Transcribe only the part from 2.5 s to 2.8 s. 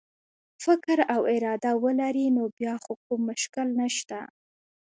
بیا